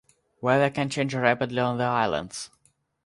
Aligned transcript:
Weather 0.41 0.71
can 0.71 0.89
change 0.89 1.13
rapidly 1.13 1.59
on 1.59 1.77
the 1.77 1.83
islands. 1.83 2.49